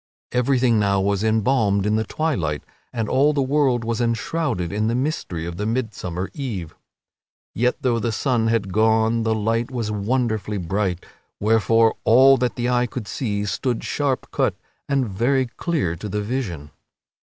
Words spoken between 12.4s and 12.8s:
the